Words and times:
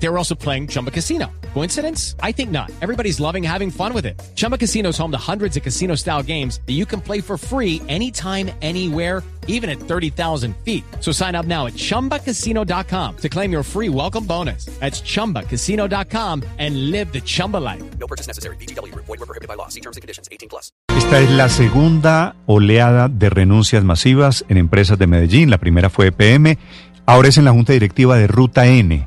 They 0.00 0.08
were 0.08 0.18
also 0.18 0.34
playing 0.34 0.68
Chumba 0.68 0.90
Casino. 0.90 1.26
Coincidence? 1.54 2.14
I 2.22 2.32
think 2.32 2.50
not. 2.50 2.70
Everybody's 2.80 3.18
loving 3.18 3.42
having 3.42 3.70
fun 3.70 3.92
with 3.92 4.06
it. 4.06 4.14
Chumba 4.36 4.56
Casino 4.56 4.90
is 4.90 4.98
home 4.98 5.10
to 5.10 5.18
hundreds 5.18 5.56
of 5.56 5.62
casino 5.64 5.96
style 5.96 6.22
games 6.22 6.60
that 6.66 6.74
you 6.74 6.86
can 6.86 7.00
play 7.00 7.20
for 7.20 7.36
free 7.36 7.82
anytime, 7.88 8.50
anywhere, 8.62 9.24
even 9.48 9.68
at 9.68 9.80
30,000 9.80 10.54
feet. 10.64 10.84
So 11.00 11.10
sign 11.10 11.34
up 11.34 11.46
now 11.46 11.66
at 11.66 11.72
chumbacasino.com 11.74 13.16
to 13.16 13.28
claim 13.28 13.50
your 13.50 13.64
free 13.64 13.88
welcome 13.88 14.24
bonus. 14.24 14.66
That's 14.78 15.00
chumbacasino.com 15.02 16.44
and 16.58 16.90
live 16.92 17.12
the 17.12 17.20
Chumba 17.22 17.56
life. 17.56 17.82
No 17.98 18.06
purchase 18.06 18.28
necessary. 18.28 18.56
BGW. 18.56 18.94
Void 18.94 19.08
were 19.08 19.26
prohibited 19.26 19.48
by 19.48 19.54
law. 19.54 19.68
See 19.68 19.80
terms 19.80 19.96
and 19.96 20.02
conditions. 20.02 20.28
18 20.30 20.48
plus. 20.48 20.70
Esta 20.96 21.20
es 21.20 21.30
la 21.30 21.48
segunda 21.48 22.36
oleada 22.46 23.08
de 23.08 23.30
renuncias 23.30 23.82
masivas 23.84 24.44
en 24.48 24.58
empresas 24.58 24.98
de 24.98 25.06
Medellín. 25.06 25.48
La 25.48 25.58
primera 25.58 25.88
fue 25.88 26.08
EPM, 26.08 26.58
ahora 27.06 27.28
es 27.28 27.38
en 27.38 27.46
la 27.46 27.52
Junta 27.52 27.72
Directiva 27.72 28.16
de 28.16 28.26
Ruta 28.26 28.66
N. 28.66 29.06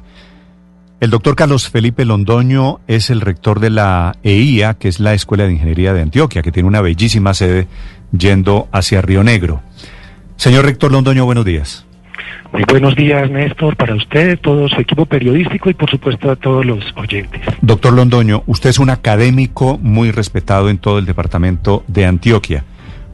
El 1.02 1.10
doctor 1.10 1.36
Carlos 1.36 1.68
Felipe 1.68 2.06
Londoño 2.06 2.80
es 2.86 3.10
el 3.10 3.22
rector 3.22 3.60
de 3.60 3.72
la 3.72 4.18
EIA, 4.22 4.76
que 4.76 4.88
es 4.88 5.00
la 5.00 5.16
Escuela 5.16 5.46
de 5.48 5.54
Ingeniería 5.54 5.94
de 5.94 6.04
Antioquia, 6.04 6.44
que 6.44 6.52
tiene 6.52 6.70
una 6.70 6.80
bellísima 6.80 7.34
sede 7.34 7.68
yendo 8.16 8.68
hacia 8.72 9.02
Río 9.02 9.24
Negro. 9.24 9.64
Señor 10.36 10.64
rector 10.64 10.92
Londoño, 10.92 11.26
buenos 11.26 11.44
días. 11.44 11.88
Muy 12.54 12.66
buenos 12.70 12.96
días, 12.96 13.32
Néstor, 13.32 13.76
para 13.78 13.96
usted, 13.96 14.38
todo 14.42 14.70
su 14.70 14.80
equipo 14.80 15.08
periodístico 15.08 15.72
y 15.72 15.74
por 15.74 15.90
supuesto 15.90 16.30
a 16.30 16.36
todos 16.36 16.64
los 16.68 16.86
oyentes. 16.96 17.42
Doctor 17.62 17.94
Londoño, 17.94 18.44
usted 18.46 18.70
es 18.70 18.78
un 18.78 18.92
académico 18.92 19.80
muy 19.80 20.12
respetado 20.12 20.70
en 20.70 20.78
todo 20.78 21.00
el 21.00 21.08
departamento 21.08 21.84
de 21.88 22.06
Antioquia. 22.06 22.64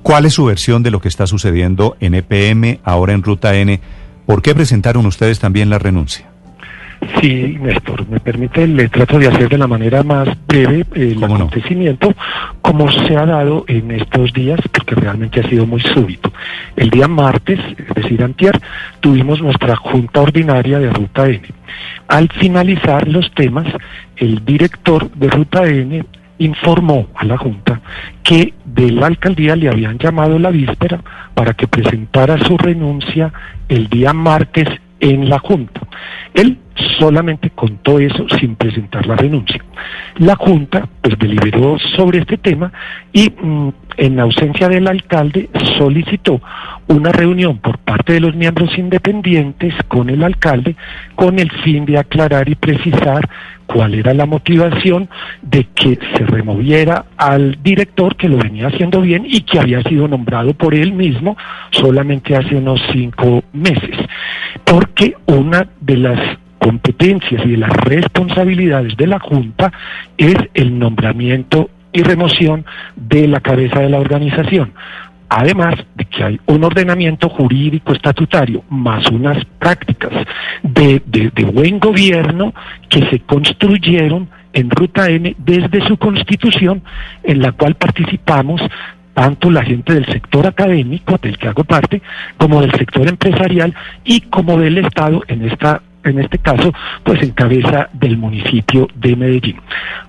¿Cuál 0.04 0.26
es 0.26 0.34
su 0.34 0.44
versión 0.44 0.84
de 0.84 0.91
lo 0.91 0.99
que 0.99 1.08
está 1.08 1.26
sucediendo 1.26 1.96
en 2.02 2.16
EPM, 2.16 2.82
ahora 2.84 3.13
en 3.13 3.24
Ruta 3.24 3.55
N? 3.55 3.79
¿Por 4.26 4.41
qué 4.41 4.54
presentaron 4.54 5.05
ustedes 5.05 5.40
también 5.40 5.70
la 5.70 5.79
renuncia? 5.79 6.27
Sí, 7.21 7.57
Néstor, 7.59 8.07
me 8.09 8.20
permite, 8.20 8.67
le 8.67 8.90
trato 8.90 9.20
de 9.20 9.27
hacer 9.27 9.49
de 9.49 9.57
la 9.57 9.67
manera 9.67 10.03
más 10.03 10.27
breve 10.48 10.85
el 10.95 11.15
¿Cómo 11.15 11.27
no? 11.29 11.35
acontecimiento, 11.45 12.13
como 12.62 12.91
se 12.91 13.15
ha 13.15 13.26
dado 13.26 13.65
en 13.67 13.91
estos 13.91 14.34
días, 14.34 14.59
porque 14.71 14.95
realmente 14.95 15.39
ha 15.39 15.49
sido 15.49 15.65
muy 15.65 15.81
súbito. 15.81 16.31
El 16.76 16.89
día 16.89 17.07
martes, 17.07 17.59
es 17.77 17.95
decir, 17.95 18.23
antier, 18.23 18.59
tuvimos 18.99 19.41
nuestra 19.41 19.76
junta 19.76 20.21
ordinaria 20.21 20.79
de 20.79 20.89
Ruta 20.89 21.27
N. 21.27 21.41
Al 22.07 22.29
finalizar 22.29 23.07
los 23.07 23.32
temas, 23.34 23.67
el 24.15 24.43
director 24.43 25.11
de 25.11 25.29
Ruta 25.29 25.67
N 25.67 26.04
informó 26.39 27.07
a 27.15 27.26
la 27.26 27.37
Junta 27.37 27.82
que 28.23 28.54
de 28.65 28.91
la 28.91 29.07
alcaldía 29.07 29.55
le 29.55 29.70
habían 29.70 29.98
llamado 29.98 30.37
la 30.37 30.51
víspera 30.51 31.01
para 31.34 31.54
que 31.54 31.67
presentara 31.67 32.37
su 32.45 32.57
renuncia 32.57 33.34
el 33.70 33.87
día 33.87 34.13
martes 34.13 34.67
en 34.99 35.29
la 35.29 35.39
Junta. 35.39 35.82
Él 36.34 36.59
solamente 36.99 37.49
contó 37.51 37.99
eso 37.99 38.25
sin 38.39 38.55
presentar 38.55 39.05
la 39.05 39.15
renuncia. 39.15 39.63
La 40.17 40.35
Junta 40.35 40.87
pues 41.01 41.17
deliberó 41.20 41.77
sobre 41.95 42.20
este 42.20 42.37
tema 42.37 42.71
y 43.13 43.29
mm, 43.29 43.70
en 43.97 44.20
ausencia 44.20 44.67
del 44.70 44.87
alcalde 44.87 45.49
solicitó 45.77 46.41
una 46.87 47.11
reunión 47.11 47.57
por 47.57 47.77
parte 47.79 48.13
de 48.13 48.20
los 48.20 48.35
miembros 48.35 48.77
independientes 48.77 49.73
con 49.87 50.09
el 50.09 50.23
alcalde 50.23 50.75
con 51.15 51.39
el 51.39 51.51
fin 51.63 51.85
de 51.85 51.98
aclarar 51.98 52.48
y 52.49 52.55
precisar 52.55 53.27
cuál 53.67 53.93
era 53.95 54.13
la 54.13 54.25
motivación 54.25 55.09
de 55.41 55.65
que 55.75 55.99
se 56.15 56.25
removiera 56.25 57.05
al 57.17 57.61
director 57.61 58.15
que 58.15 58.29
lo 58.29 58.37
venía 58.37 58.67
haciendo 58.67 59.01
bien 59.01 59.25
y 59.27 59.41
que 59.41 59.59
había 59.59 59.83
sido 59.83 60.07
nombrado 60.07 60.53
por 60.53 60.73
él 60.73 60.93
mismo 60.93 61.37
solamente 61.71 62.35
hace 62.35 62.55
unos 62.55 62.81
cinco 62.91 63.43
meses. 63.53 63.98
Porque 64.63 65.16
una 65.25 65.67
de 65.81 65.97
las 65.97 66.19
competencias 66.67 67.45
y 67.45 67.51
de 67.51 67.57
las 67.57 67.72
responsabilidades 67.72 68.97
de 68.97 69.07
la 69.07 69.19
Junta 69.19 69.72
es 70.17 70.35
el 70.53 70.78
nombramiento 70.78 71.69
y 71.94 72.03
remoción 72.03 72.66
de 72.97 73.25
la 73.25 73.39
cabeza 73.39 73.79
de 73.79 73.89
la 73.89 74.00
organización. 74.00 74.73
Además 75.29 75.75
de 75.95 76.03
que 76.03 76.23
hay 76.25 76.39
un 76.45 76.66
ordenamiento 76.66 77.29
jurídico 77.29 77.94
estatutario 77.94 78.66
más 78.69 79.09
unas 79.09 79.45
prácticas 79.59 80.11
de, 80.61 81.01
de- 81.05 81.45
buen 81.45 81.79
gobierno 81.79 82.53
que 82.89 82.99
se 83.09 83.19
construyeron 83.22 84.28
en 84.51 84.69
Ruta 84.69 85.09
N 85.09 85.38
desde 85.38 85.88
su 85.88 85.95
constitución, 85.95 86.81
en 87.23 87.41
la 87.41 87.53
cual 87.53 87.75
participamos 87.75 88.59
tanto 89.13 89.49
la 89.49 89.63
gente 89.63 89.94
del 89.94 90.05
sector 90.07 90.45
académico, 90.45 91.17
del 91.22 91.38
que 91.38 91.47
hago 91.47 91.63
parte, 91.63 92.01
como 92.38 92.59
del 92.61 92.72
sector 92.73 93.07
empresarial 93.07 93.73
y 94.03 94.19
como 94.22 94.59
del 94.59 94.79
Estado 94.79 95.23
en 95.29 95.45
esta 95.49 95.81
en 96.09 96.19
este 96.19 96.38
caso, 96.40 96.73
pues 97.03 97.22
en 97.22 97.31
cabeza 97.31 97.90
del 97.94 98.18
municipio 98.18 98.88
de 98.95 99.16
Medellín. 99.16 99.57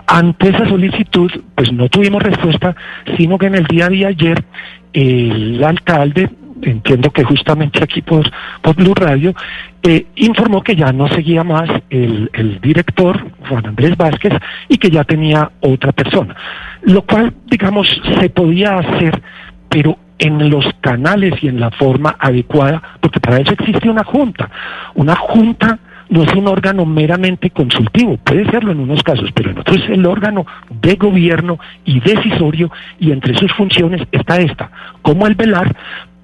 Ante 0.06 0.50
esa 0.50 0.68
solicitud, 0.68 1.30
pues 1.54 1.72
no 1.72 1.88
tuvimos 1.88 2.22
respuesta, 2.22 2.74
sino 3.16 3.38
que 3.38 3.46
en 3.46 3.56
el 3.56 3.64
día 3.66 3.88
de 3.88 4.06
ayer 4.06 4.44
el 4.92 5.62
alcalde, 5.62 6.30
entiendo 6.62 7.10
que 7.10 7.24
justamente 7.24 7.82
aquí 7.82 8.02
por, 8.02 8.28
por 8.62 8.74
Blue 8.74 8.94
Radio, 8.94 9.34
eh, 9.82 10.06
informó 10.16 10.62
que 10.62 10.74
ya 10.74 10.92
no 10.92 11.08
seguía 11.08 11.44
más 11.44 11.68
el, 11.90 12.30
el 12.32 12.60
director, 12.60 13.30
Juan 13.48 13.66
Andrés 13.66 13.96
Vázquez, 13.96 14.32
y 14.68 14.78
que 14.78 14.90
ya 14.90 15.04
tenía 15.04 15.50
otra 15.60 15.92
persona. 15.92 16.34
Lo 16.82 17.02
cual, 17.02 17.34
digamos, 17.46 17.88
se 18.18 18.30
podía 18.30 18.78
hacer, 18.78 19.20
pero 19.68 19.98
en 20.18 20.50
los 20.50 20.64
canales 20.80 21.34
y 21.42 21.48
en 21.48 21.60
la 21.60 21.70
forma 21.70 22.16
adecuada, 22.18 22.82
porque 23.00 23.20
para 23.20 23.38
eso 23.38 23.52
existe 23.52 23.88
una 23.88 24.04
junta. 24.04 24.50
Una 24.94 25.14
junta 25.14 25.78
no 26.10 26.22
es 26.22 26.34
un 26.34 26.48
órgano 26.48 26.84
meramente 26.86 27.50
consultivo, 27.50 28.16
puede 28.18 28.50
serlo 28.50 28.72
en 28.72 28.80
unos 28.80 29.02
casos, 29.02 29.30
pero 29.34 29.50
en 29.50 29.58
otros 29.58 29.76
es 29.76 29.90
el 29.90 30.06
órgano 30.06 30.46
de 30.70 30.94
gobierno 30.94 31.58
y 31.84 32.00
decisorio 32.00 32.70
y 32.98 33.12
entre 33.12 33.36
sus 33.36 33.52
funciones 33.52 34.02
está 34.12 34.38
esta, 34.38 34.70
como 35.02 35.26
el 35.26 35.34
velar 35.34 35.74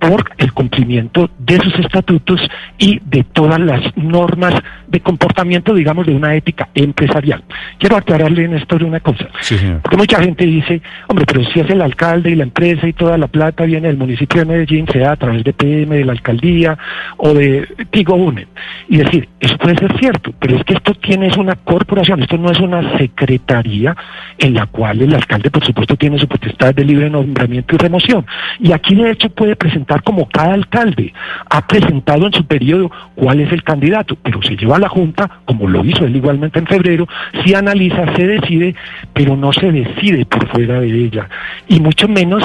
por 0.09 0.25
el 0.37 0.53
cumplimiento 0.53 1.31
de 1.39 1.59
sus 1.59 1.79
estatutos 1.79 2.41
y 2.79 3.01
de 3.05 3.25
todas 3.25 3.59
las 3.59 3.97
normas 3.97 4.55
de 4.87 5.01
comportamiento, 5.01 5.75
digamos, 5.75 6.07
de 6.07 6.15
una 6.15 6.35
ética 6.35 6.69
empresarial. 6.75 7.43
Quiero 7.79 7.97
aclararle, 7.97 8.47
Néstor, 8.49 8.85
una 8.85 9.01
cosa. 9.01 9.29
Sí, 9.41 9.57
señor. 9.57 9.81
Porque 9.81 9.97
mucha 9.97 10.23
gente 10.23 10.45
dice, 10.45 10.83
hombre, 11.09 11.25
pero 11.27 11.45
si 11.51 11.61
es 11.61 11.71
el 11.71 11.81
alcalde 11.81 12.31
y 12.31 12.35
la 12.35 12.45
empresa 12.45 12.87
y 12.87 12.93
toda 12.93 13.17
la 13.17 13.29
plata 13.29 13.65
viene 13.65 13.89
del 13.89 13.97
municipio 13.97 14.41
de 14.41 14.47
Medellín, 14.47 14.87
sea 14.93 15.13
a 15.13 15.17
través 15.17 15.43
de 15.43 15.53
PM, 15.53 15.97
de 15.97 16.05
la 16.05 16.13
alcaldía 16.13 16.77
o 17.17 17.33
de 17.33 17.67
Tigo 17.91 18.15
UNED. 18.15 18.47
Y 18.89 18.99
decir, 18.99 19.29
eso 19.41 19.57
puede 19.57 19.77
ser 19.79 19.99
cierto, 19.99 20.35
pero 20.39 20.57
es 20.57 20.65
que 20.65 20.75
esto 20.75 20.95
tiene 20.95 21.29
es 21.29 21.37
una 21.37 21.55
corporación, 21.57 22.23
esto 22.23 22.37
no 22.37 22.51
es 22.51 22.61
una 22.61 22.99
secretaría 22.99 23.97
en 24.39 24.55
la 24.55 24.67
cual 24.67 25.01
el 25.01 25.15
alcalde, 25.15 25.51
por 25.51 25.65
supuesto, 25.65 25.97
tiene 25.97 26.19
su 26.19 26.29
potestad 26.29 26.75
de 26.75 26.85
libre 26.85 27.09
nombramiento 27.09 27.75
y 27.75 27.79
remoción. 27.79 28.27
Y 28.59 28.73
aquí, 28.73 28.95
de 28.95 29.11
hecho, 29.11 29.31
puede 29.31 29.57
presentar 29.57 29.94
como 30.01 30.29
cada 30.29 30.55
alcalde 30.55 31.13
ha 31.51 31.67
presentado 31.67 32.27
en 32.27 32.33
su 32.33 32.45
periodo 32.47 32.91
cuál 33.15 33.41
es 33.41 33.53
el 33.53 33.63
candidato, 33.63 34.17
pero 34.23 34.43
se 34.43 34.57
lleva 34.57 34.77
a 34.77 34.81
la 34.81 34.89
Junta, 34.89 35.31
como 35.45 35.69
lo 35.69 35.85
hizo 35.85 36.05
él 36.05 36.17
igualmente 36.17 36.59
en 36.59 36.67
febrero, 36.67 37.07
si 37.45 37.55
analiza, 37.55 38.15
se 38.15 38.27
decide, 38.27 38.75
pero 39.13 39.37
no 39.37 39.53
se 39.53 39.71
decide 39.71 40.25
por 40.27 40.47
fuera 40.49 40.81
de 40.81 40.89
ella. 40.89 41.29
Y 41.69 41.81
mucho 41.81 42.09
menos, 42.09 42.45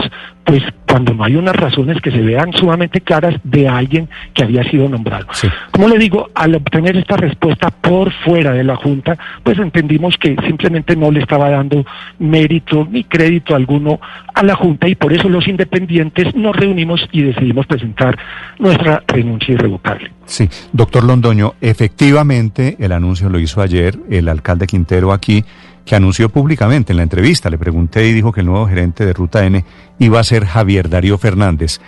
pues, 0.49 0.63
cuando 0.89 1.13
no 1.13 1.23
hay 1.23 1.35
unas 1.35 1.55
razones 1.55 2.01
que 2.01 2.09
se 2.09 2.21
vean 2.21 2.51
sumamente 2.53 3.01
claras 3.01 3.35
de 3.43 3.67
alguien 3.67 4.09
que 4.33 4.43
había 4.43 4.63
sido 4.63 4.89
nombrado. 4.89 5.27
Sí. 5.33 5.47
Como 5.69 5.87
le 5.87 5.99
digo, 5.99 6.31
al 6.33 6.55
obtener 6.55 6.97
esta 6.97 7.17
respuesta 7.17 7.69
por 7.69 8.11
fuera 8.25 8.53
de 8.53 8.63
la 8.63 8.75
Junta, 8.75 9.15
pues 9.43 9.59
entendimos 9.59 10.17
que 10.17 10.35
simplemente 10.47 10.95
no 10.95 11.11
le 11.11 11.19
estaba 11.19 11.51
dando 11.51 11.85
mérito 12.17 12.87
ni 12.89 13.03
crédito 13.03 13.53
alguno 13.53 13.99
a 14.33 14.41
la 14.41 14.55
Junta 14.55 14.87
y 14.87 14.95
por 14.95 15.13
eso 15.13 15.29
los 15.29 15.47
independientes 15.47 16.33
nos 16.35 16.55
reunimos 16.55 17.07
y 17.11 17.21
decidimos 17.21 17.67
presentar 17.67 18.17
nuestra 18.57 19.03
renuncia 19.07 19.53
irrevocable. 19.53 20.11
Sí, 20.25 20.49
doctor 20.73 21.03
Londoño, 21.03 21.53
efectivamente 21.61 22.75
el 22.79 22.91
anuncio 22.91 23.29
lo 23.29 23.39
hizo 23.39 23.61
ayer 23.61 23.99
el 24.09 24.27
alcalde 24.29 24.65
Quintero 24.65 25.11
aquí, 25.11 25.43
que 25.89 25.95
anunció 25.95 26.29
públicamente 26.29 26.93
en 26.93 26.97
la 26.97 27.03
entrevista. 27.03 27.49
Le 27.49 27.57
pregunté 27.57 28.07
y 28.07 28.13
dijo 28.13 28.31
que 28.31 28.41
el 28.41 28.45
nuevo 28.45 28.67
gerente 28.67 29.07
de 29.07 29.11
Ruta 29.11 29.43
N 29.43 29.65
iba 29.97 30.19
a 30.19 30.23
ser 30.23 30.45
Javier 30.45 30.87
Darío 30.87 31.17
Fernández. 31.17 31.81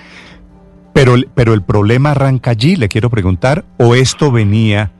Pero, 0.91 1.17
pero 1.35 1.53
el 1.53 1.61
problema 1.61 2.09
arranca 2.09 2.49
allí, 2.49 2.75
le 2.77 2.89
quiero 2.89 3.11
preguntar, 3.11 3.63
o 3.77 3.93
esto 3.93 4.31
venía, 4.31 4.91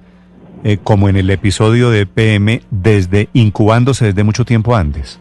eh, 0.64 0.78
como 0.84 1.10
en 1.10 1.16
el 1.16 1.32
episodio 1.32 1.90
de 1.90 2.06
PM, 2.06 2.62
desde 2.70 3.30
incubándose 3.34 4.06
desde 4.06 4.24
mucho 4.24 4.46
tiempo 4.46 4.76
antes. 4.76 5.20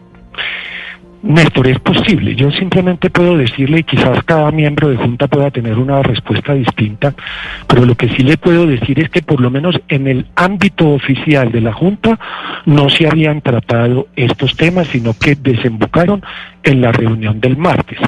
Néstor, 1.23 1.67
es 1.67 1.79
posible. 1.79 2.35
Yo 2.35 2.49
simplemente 2.51 3.09
puedo 3.09 3.37
decirle, 3.37 3.79
y 3.79 3.83
quizás 3.83 4.23
cada 4.23 4.49
miembro 4.51 4.89
de 4.89 4.97
Junta 4.97 5.27
pueda 5.27 5.51
tener 5.51 5.77
una 5.77 6.01
respuesta 6.01 6.53
distinta, 6.53 7.13
pero 7.67 7.85
lo 7.85 7.95
que 7.95 8.09
sí 8.09 8.23
le 8.23 8.37
puedo 8.37 8.65
decir 8.65 8.99
es 8.99 9.09
que 9.09 9.21
por 9.21 9.39
lo 9.39 9.51
menos 9.51 9.79
en 9.87 10.07
el 10.07 10.25
ámbito 10.35 10.89
oficial 10.89 11.51
de 11.51 11.61
la 11.61 11.73
Junta 11.73 12.19
no 12.65 12.89
se 12.89 13.07
habían 13.07 13.41
tratado 13.41 14.07
estos 14.15 14.55
temas, 14.55 14.87
sino 14.87 15.13
que 15.13 15.35
desembocaron 15.35 16.23
en 16.63 16.81
la 16.81 16.91
reunión 16.91 17.39
del 17.39 17.55
martes. 17.55 17.99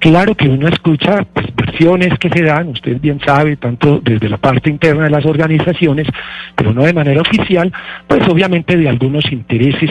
Claro 0.00 0.34
que 0.34 0.48
uno 0.48 0.66
escucha 0.66 1.26
pues, 1.34 1.54
versiones 1.54 2.18
que 2.18 2.30
se 2.30 2.42
dan, 2.42 2.68
usted 2.68 2.98
bien 2.98 3.20
sabe, 3.22 3.56
tanto 3.56 4.00
desde 4.02 4.30
la 4.30 4.38
parte 4.38 4.70
interna 4.70 5.04
de 5.04 5.10
las 5.10 5.26
organizaciones, 5.26 6.08
pero 6.56 6.72
no 6.72 6.84
de 6.84 6.94
manera 6.94 7.20
oficial, 7.20 7.70
pues 8.08 8.26
obviamente 8.26 8.78
de 8.78 8.88
algunos 8.88 9.30
intereses 9.30 9.90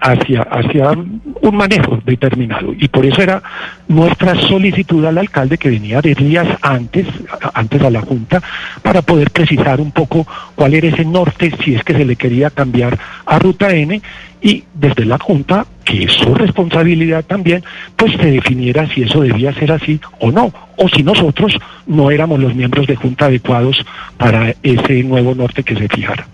hacia, 0.00 0.42
hacia 0.42 0.92
un 0.92 1.56
manejo 1.56 2.00
determinado. 2.04 2.72
Y 2.72 2.86
por 2.86 3.04
eso 3.04 3.20
era 3.20 3.42
nuestra 3.88 4.36
solicitud 4.36 5.04
al 5.04 5.18
alcalde 5.18 5.58
que 5.58 5.70
venía 5.70 6.00
de 6.00 6.14
días 6.14 6.46
antes, 6.62 7.08
antes 7.52 7.82
a 7.82 7.90
la 7.90 8.02
Junta, 8.02 8.40
para 8.82 9.02
poder 9.02 9.32
precisar 9.32 9.80
un 9.80 9.90
poco 9.90 10.24
cuál 10.54 10.74
era 10.74 10.86
ese 10.86 11.04
norte, 11.04 11.52
si 11.64 11.74
es 11.74 11.82
que 11.82 11.94
se 11.94 12.04
le 12.04 12.14
quería 12.14 12.50
cambiar 12.50 12.96
a 13.26 13.40
Ruta 13.40 13.74
N, 13.74 14.00
y 14.40 14.62
desde 14.72 15.04
la 15.04 15.18
Junta, 15.18 15.66
que 15.88 16.04
es 16.04 16.12
su 16.12 16.34
responsabilidad 16.34 17.24
también, 17.24 17.64
pues 17.96 18.12
se 18.12 18.30
definiera 18.30 18.86
si 18.92 19.02
eso 19.02 19.22
debía 19.22 19.54
ser 19.54 19.72
así 19.72 19.98
o 20.20 20.30
no, 20.30 20.52
o 20.76 20.88
si 20.88 21.02
nosotros 21.02 21.56
no 21.86 22.10
éramos 22.10 22.38
los 22.40 22.54
miembros 22.54 22.86
de 22.86 22.96
Junta 22.96 23.24
adecuados 23.26 23.84
para 24.18 24.54
ese 24.62 25.02
nuevo 25.02 25.34
norte 25.34 25.62
que 25.62 25.74
se 25.74 25.88
fijara. 25.88 26.28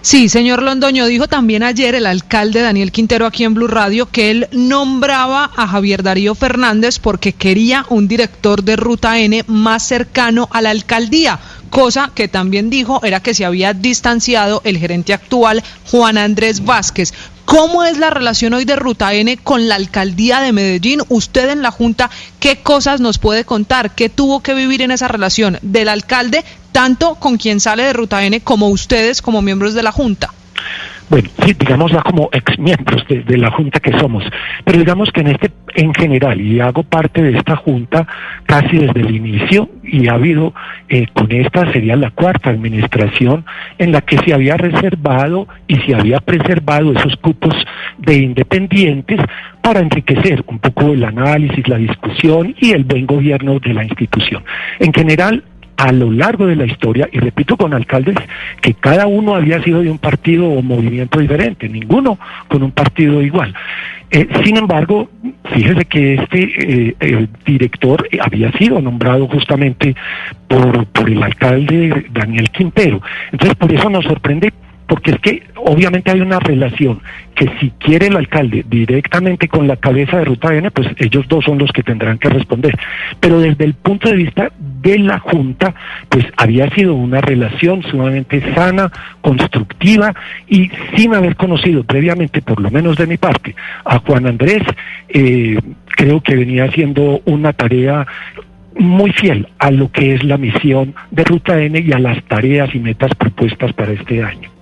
Sí, 0.00 0.28
señor 0.28 0.62
Londoño, 0.62 1.06
dijo 1.06 1.26
también 1.26 1.64
ayer 1.64 1.96
el 1.96 2.06
alcalde 2.06 2.62
Daniel 2.62 2.92
Quintero 2.92 3.26
aquí 3.26 3.42
en 3.42 3.54
Blue 3.54 3.66
Radio 3.66 4.06
que 4.06 4.30
él 4.30 4.48
nombraba 4.52 5.50
a 5.56 5.66
Javier 5.66 6.04
Darío 6.04 6.36
Fernández 6.36 7.00
porque 7.00 7.32
quería 7.32 7.84
un 7.88 8.06
director 8.06 8.62
de 8.62 8.76
Ruta 8.76 9.18
N 9.18 9.42
más 9.48 9.82
cercano 9.82 10.48
a 10.52 10.62
la 10.62 10.70
alcaldía, 10.70 11.40
cosa 11.68 12.10
que 12.14 12.28
también 12.28 12.70
dijo 12.70 13.00
era 13.04 13.20
que 13.20 13.34
se 13.34 13.44
había 13.44 13.74
distanciado 13.74 14.60
el 14.64 14.78
gerente 14.78 15.12
actual 15.12 15.62
Juan 15.90 16.18
Andrés 16.18 16.64
Vázquez. 16.64 17.12
¿Cómo 17.44 17.82
es 17.82 17.96
la 17.96 18.10
relación 18.10 18.52
hoy 18.52 18.66
de 18.66 18.76
Ruta 18.76 19.14
N 19.14 19.38
con 19.38 19.68
la 19.68 19.76
alcaldía 19.76 20.40
de 20.40 20.52
Medellín? 20.52 21.00
Usted 21.08 21.48
en 21.48 21.62
la 21.62 21.70
Junta, 21.70 22.10
¿qué 22.40 22.60
cosas 22.62 23.00
nos 23.00 23.18
puede 23.18 23.46
contar? 23.46 23.94
¿Qué 23.94 24.10
tuvo 24.10 24.40
que 24.40 24.52
vivir 24.52 24.82
en 24.82 24.90
esa 24.90 25.08
relación 25.08 25.58
del 25.62 25.88
alcalde, 25.88 26.44
tanto 26.72 27.14
con 27.14 27.38
quien 27.38 27.60
sale 27.60 27.84
de 27.84 27.94
Ruta 27.94 28.22
N 28.22 28.40
como 28.42 28.68
ustedes 28.68 29.22
como 29.22 29.40
miembros 29.40 29.72
de 29.72 29.82
la 29.82 29.92
Junta? 29.92 30.34
Bueno, 31.10 31.28
sí, 31.44 31.54
digamos 31.58 31.90
ya 31.90 32.02
como 32.02 32.28
ex 32.32 32.58
miembros 32.58 33.04
de, 33.08 33.36
la 33.38 33.50
Junta 33.50 33.80
que 33.80 33.98
somos, 33.98 34.24
pero 34.64 34.78
digamos 34.78 35.10
que 35.10 35.20
en 35.20 35.28
este, 35.28 35.50
en 35.74 35.94
general, 35.94 36.40
y 36.40 36.60
hago 36.60 36.82
parte 36.82 37.22
de 37.22 37.36
esta 37.38 37.56
Junta 37.56 38.06
casi 38.44 38.78
desde 38.78 39.00
el 39.00 39.14
inicio, 39.14 39.70
y 39.82 40.08
ha 40.08 40.14
habido, 40.14 40.52
eh, 40.88 41.06
con 41.14 41.30
esta 41.32 41.72
sería 41.72 41.96
la 41.96 42.10
cuarta 42.10 42.50
administración 42.50 43.44
en 43.78 43.92
la 43.92 44.02
que 44.02 44.18
se 44.18 44.34
había 44.34 44.56
reservado 44.56 45.48
y 45.66 45.76
se 45.76 45.94
había 45.94 46.20
preservado 46.20 46.92
esos 46.92 47.16
cupos 47.16 47.54
de 47.98 48.16
independientes 48.16 49.20
para 49.62 49.80
enriquecer 49.80 50.44
un 50.46 50.58
poco 50.58 50.92
el 50.92 51.04
análisis, 51.04 51.66
la 51.68 51.78
discusión 51.78 52.54
y 52.60 52.72
el 52.72 52.84
buen 52.84 53.06
gobierno 53.06 53.58
de 53.58 53.74
la 53.74 53.84
institución. 53.84 54.44
En 54.78 54.92
general, 54.92 55.42
a 55.78 55.92
lo 55.92 56.10
largo 56.10 56.46
de 56.46 56.56
la 56.56 56.66
historia, 56.66 57.08
y 57.12 57.18
repito 57.20 57.56
con 57.56 57.72
alcaldes, 57.72 58.16
que 58.60 58.74
cada 58.74 59.06
uno 59.06 59.36
había 59.36 59.62
sido 59.62 59.80
de 59.80 59.90
un 59.90 59.98
partido 59.98 60.46
o 60.46 60.60
movimiento 60.60 61.20
diferente, 61.20 61.68
ninguno 61.68 62.18
con 62.48 62.64
un 62.64 62.72
partido 62.72 63.22
igual. 63.22 63.54
Eh, 64.10 64.26
sin 64.44 64.56
embargo, 64.56 65.08
fíjese 65.52 65.84
que 65.84 66.14
este 66.14 66.96
eh, 67.00 67.28
director 67.46 68.08
había 68.20 68.50
sido 68.52 68.80
nombrado 68.80 69.28
justamente 69.28 69.94
por, 70.48 70.86
por 70.86 71.08
el 71.08 71.22
alcalde 71.22 72.06
Daniel 72.10 72.50
Quintero. 72.50 73.00
Entonces, 73.30 73.56
por 73.56 73.72
eso 73.72 73.88
nos 73.88 74.04
sorprende 74.04 74.52
porque 74.88 75.12
es 75.12 75.18
que 75.20 75.42
obviamente 75.56 76.10
hay 76.10 76.20
una 76.20 76.40
relación 76.40 77.00
que 77.34 77.48
si 77.60 77.70
quiere 77.78 78.06
el 78.06 78.16
alcalde 78.16 78.64
directamente 78.68 79.46
con 79.46 79.68
la 79.68 79.76
cabeza 79.76 80.18
de 80.18 80.24
Ruta 80.24 80.52
N, 80.54 80.70
pues 80.70 80.88
ellos 80.96 81.28
dos 81.28 81.44
son 81.44 81.58
los 81.58 81.70
que 81.70 81.82
tendrán 81.82 82.18
que 82.18 82.30
responder. 82.30 82.76
Pero 83.20 83.38
desde 83.38 83.64
el 83.64 83.74
punto 83.74 84.08
de 84.08 84.16
vista 84.16 84.50
de 84.58 84.98
la 84.98 85.18
Junta, 85.18 85.74
pues 86.08 86.24
había 86.36 86.70
sido 86.70 86.94
una 86.94 87.20
relación 87.20 87.82
sumamente 87.82 88.42
sana, 88.54 88.90
constructiva 89.20 90.14
y 90.48 90.70
sin 90.96 91.14
haber 91.14 91.36
conocido 91.36 91.84
previamente, 91.84 92.40
por 92.40 92.58
lo 92.58 92.70
menos 92.70 92.96
de 92.96 93.06
mi 93.06 93.18
parte, 93.18 93.54
a 93.84 93.98
Juan 93.98 94.26
Andrés, 94.26 94.62
eh, 95.10 95.58
creo 95.86 96.22
que 96.22 96.34
venía 96.34 96.64
haciendo 96.64 97.20
una 97.26 97.52
tarea 97.52 98.06
muy 98.78 99.12
fiel 99.12 99.48
a 99.58 99.70
lo 99.70 99.90
que 99.92 100.14
es 100.14 100.24
la 100.24 100.38
misión 100.38 100.94
de 101.10 101.24
Ruta 101.24 101.60
N 101.60 101.78
y 101.78 101.92
a 101.92 101.98
las 101.98 102.22
tareas 102.24 102.74
y 102.74 102.78
metas 102.78 103.14
propuestas 103.16 103.72
para 103.74 103.92
este 103.92 104.22
año. 104.22 104.57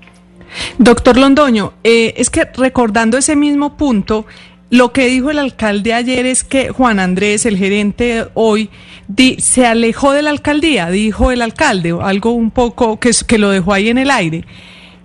Doctor 0.79 1.17
Londoño, 1.17 1.75
eh, 1.85 2.14
es 2.17 2.31
que 2.31 2.49
recordando 2.56 3.19
ese 3.19 3.37
mismo 3.37 3.76
punto, 3.76 4.26
lo 4.70 4.93
que 4.93 5.06
dijo 5.06 5.31
el 5.31 5.38
alcalde 5.38 5.94
ayer 5.94 6.26
es 6.26 6.43
que 6.43 6.70
Juan 6.70 6.99
Andrés, 6.99 7.47
el 7.47 7.56
gerente 7.56 8.26
hoy, 8.35 8.69
se 9.38 9.64
alejó 9.64 10.12
de 10.12 10.23
la 10.23 10.31
alcaldía, 10.31 10.91
dijo 10.91 11.31
el 11.31 11.43
alcalde, 11.43 11.97
algo 12.03 12.32
un 12.32 12.50
poco 12.50 12.99
que, 12.99 13.12
que 13.26 13.38
lo 13.38 13.50
dejó 13.50 13.73
ahí 13.73 13.88
en 13.88 13.99
el 13.99 14.11
aire. 14.11 14.44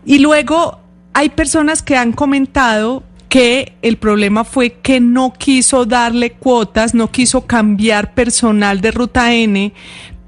Y 0.06 0.20
luego 0.20 0.80
hay 1.14 1.30
personas 1.30 1.84
que 1.84 1.96
han 1.96 2.12
comentado 2.12 3.04
que 3.30 3.74
el 3.82 3.98
problema 3.98 4.44
fue 4.44 4.74
que 4.82 5.00
no 5.00 5.32
quiso 5.32 5.86
darle 5.86 6.32
cuotas, 6.32 6.94
no 6.94 7.12
quiso 7.12 7.48
cambiar 7.48 8.14
personal 8.14 8.82
de 8.82 8.92
Ruta 8.92 9.34
N 9.34 9.72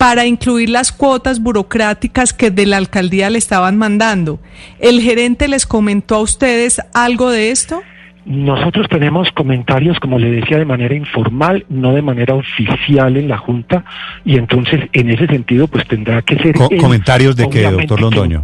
para 0.04 0.26
incluir 0.26 0.70
las 0.70 0.92
cuotas 0.92 1.42
burocráticas 1.42 2.34
que 2.34 2.52
de 2.52 2.66
la 2.66 2.76
alcaldía 2.76 3.30
le 3.30 3.38
estaban 3.38 3.78
mandando. 3.78 4.38
¿El 4.80 5.00
gerente 5.00 5.48
les 5.48 5.66
comentó 5.66 6.16
a 6.16 6.20
ustedes 6.20 6.82
algo 6.94 7.32
de 7.32 7.52
esto? 7.52 7.82
Nosotros 8.26 8.88
tenemos 8.90 9.30
comentarios, 9.32 9.98
como 10.02 10.20
le 10.20 10.30
decía, 10.30 10.58
de 10.58 10.66
manera 10.66 10.94
informal, 10.94 11.66
no 11.70 11.94
de 11.94 12.02
manera 12.02 12.36
oficial 12.36 13.16
en 13.16 13.30
la 13.30 13.38
Junta, 13.38 13.86
y 14.26 14.36
entonces 14.36 14.90
en 14.92 15.10
ese 15.10 15.26
sentido 15.26 15.70
pues 15.70 15.88
tendrá 15.88 16.22
que 16.22 16.36
ser... 16.36 16.56
¿Comentarios 16.56 17.38
de 17.38 17.50
qué, 17.50 17.62
doctor 17.64 18.02
Londoño? 18.02 18.42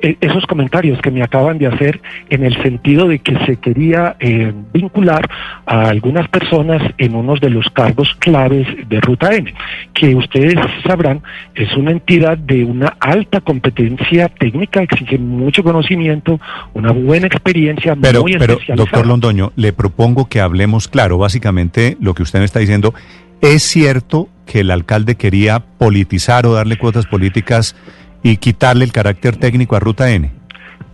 Esos 0.00 0.46
comentarios 0.46 1.00
que 1.00 1.10
me 1.10 1.22
acaban 1.22 1.58
de 1.58 1.66
hacer 1.66 2.00
en 2.30 2.44
el 2.44 2.60
sentido 2.62 3.08
de 3.08 3.18
que 3.18 3.36
se 3.46 3.56
quería 3.56 4.16
eh, 4.20 4.52
vincular 4.72 5.28
a 5.66 5.88
algunas 5.88 6.28
personas 6.28 6.82
en 6.98 7.14
unos 7.14 7.40
de 7.40 7.50
los 7.50 7.68
cargos 7.70 8.14
claves 8.18 8.66
de 8.88 9.00
Ruta 9.00 9.34
N, 9.34 9.52
que 9.94 10.14
ustedes 10.14 10.54
sabrán 10.86 11.22
es 11.54 11.72
una 11.76 11.90
entidad 11.90 12.38
de 12.38 12.64
una 12.64 12.96
alta 13.00 13.40
competencia 13.40 14.28
técnica, 14.28 14.82
exige 14.82 15.18
mucho 15.18 15.62
conocimiento, 15.62 16.40
una 16.74 16.92
buena 16.92 17.26
experiencia 17.26 17.96
pero, 18.00 18.22
muy 18.22 18.36
pero, 18.36 18.58
Doctor 18.76 19.06
Londoño, 19.06 19.52
le 19.56 19.72
propongo 19.72 20.28
que 20.28 20.40
hablemos 20.40 20.88
claro, 20.88 21.18
básicamente 21.18 21.96
lo 22.00 22.14
que 22.14 22.22
usted 22.22 22.38
me 22.38 22.44
está 22.44 22.60
diciendo, 22.60 22.94
¿es 23.40 23.62
cierto 23.62 24.28
que 24.46 24.60
el 24.60 24.70
alcalde 24.70 25.16
quería 25.16 25.60
politizar 25.60 26.46
o 26.46 26.54
darle 26.54 26.76
cuotas 26.76 27.06
políticas 27.06 27.76
y 28.22 28.36
quitarle 28.36 28.84
el 28.84 28.92
carácter 28.92 29.36
técnico 29.36 29.76
a 29.76 29.80
Ruta 29.80 30.10
N? 30.10 30.37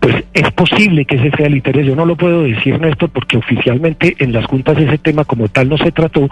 Pues 0.04 0.22
es 0.34 0.52
posible 0.52 1.06
que 1.06 1.14
ese 1.14 1.30
sea 1.34 1.46
el 1.46 1.54
interés. 1.54 1.86
Yo 1.86 1.96
no 1.96 2.04
lo 2.04 2.14
puedo 2.14 2.42
decir, 2.42 2.78
Néstor, 2.78 3.08
porque 3.08 3.38
oficialmente 3.38 4.14
en 4.18 4.34
las 4.34 4.44
juntas 4.44 4.76
ese 4.76 4.98
tema 4.98 5.24
como 5.24 5.48
tal 5.48 5.70
no 5.70 5.78
se 5.78 5.92
trató, 5.92 6.28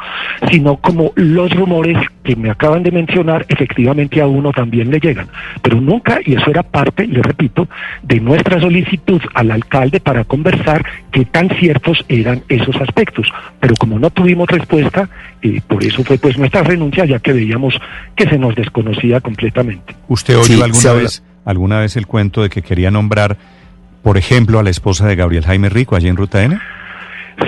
sino 0.50 0.76
como 0.76 1.10
los 1.14 1.50
rumores 1.52 1.96
que 2.22 2.36
me 2.36 2.50
acaban 2.50 2.82
de 2.82 2.90
mencionar, 2.90 3.46
efectivamente 3.48 4.20
a 4.20 4.26
uno 4.26 4.52
también 4.52 4.90
le 4.90 5.00
llegan. 5.00 5.26
Pero 5.62 5.80
nunca, 5.80 6.18
y 6.22 6.34
eso 6.34 6.50
era 6.50 6.62
parte, 6.62 7.06
le 7.06 7.22
repito, 7.22 7.66
de 8.02 8.20
nuestra 8.20 8.60
solicitud 8.60 9.22
al 9.32 9.50
alcalde 9.50 10.00
para 10.00 10.24
conversar 10.24 10.84
qué 11.10 11.24
tan 11.24 11.48
ciertos 11.58 12.04
eran 12.10 12.42
esos 12.50 12.76
aspectos. 12.76 13.26
Pero 13.58 13.74
como 13.76 13.98
no 13.98 14.10
tuvimos 14.10 14.50
respuesta, 14.50 15.08
eh, 15.40 15.62
por 15.66 15.82
eso 15.82 16.04
fue 16.04 16.18
pues 16.18 16.36
nuestra 16.36 16.62
renuncia, 16.62 17.06
ya 17.06 17.20
que 17.20 17.32
veíamos 17.32 17.80
que 18.16 18.28
se 18.28 18.36
nos 18.36 18.54
desconocía 18.54 19.22
completamente. 19.22 19.94
¿Usted 20.08 20.36
oyó 20.36 20.62
alguna 20.62 20.92
vez? 20.92 21.22
alguna 21.44 21.80
vez 21.80 21.96
el 21.96 22.06
cuento 22.06 22.42
de 22.42 22.50
que 22.50 22.62
quería 22.62 22.90
nombrar, 22.90 23.36
por 24.02 24.18
ejemplo, 24.18 24.58
a 24.58 24.62
la 24.62 24.70
esposa 24.70 25.06
de 25.06 25.16
Gabriel 25.16 25.44
Jaime 25.44 25.68
Rico 25.68 25.96
allí 25.96 26.08
en 26.08 26.16
Ruta 26.16 26.42
N? 26.42 26.58